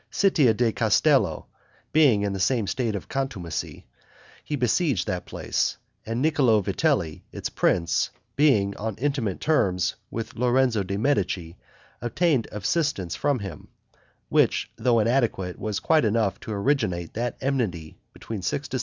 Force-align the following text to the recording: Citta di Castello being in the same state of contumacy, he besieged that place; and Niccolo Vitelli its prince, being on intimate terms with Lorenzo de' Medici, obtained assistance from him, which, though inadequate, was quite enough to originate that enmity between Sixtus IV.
Citta 0.11 0.51
di 0.55 0.71
Castello 0.71 1.45
being 1.93 2.23
in 2.23 2.33
the 2.33 2.39
same 2.39 2.65
state 2.65 2.95
of 2.95 3.07
contumacy, 3.07 3.85
he 4.43 4.55
besieged 4.55 5.05
that 5.05 5.27
place; 5.27 5.77
and 6.07 6.19
Niccolo 6.19 6.59
Vitelli 6.59 7.21
its 7.31 7.51
prince, 7.51 8.09
being 8.35 8.75
on 8.77 8.95
intimate 8.95 9.39
terms 9.39 9.93
with 10.09 10.33
Lorenzo 10.35 10.81
de' 10.81 10.97
Medici, 10.97 11.55
obtained 12.01 12.47
assistance 12.51 13.15
from 13.15 13.37
him, 13.37 13.67
which, 14.27 14.71
though 14.75 14.97
inadequate, 14.97 15.59
was 15.59 15.79
quite 15.79 16.03
enough 16.03 16.39
to 16.39 16.51
originate 16.51 17.13
that 17.13 17.37
enmity 17.39 17.99
between 18.11 18.41
Sixtus 18.41 18.79
IV. 18.79 18.79